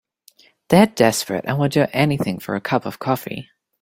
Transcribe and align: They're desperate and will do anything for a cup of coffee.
They're 0.69 0.87
desperate 0.87 1.45
and 1.47 1.59
will 1.59 1.67
do 1.69 1.85
anything 1.93 2.39
for 2.39 2.55
a 2.55 2.59
cup 2.59 2.87
of 2.87 2.97
coffee. 2.97 3.51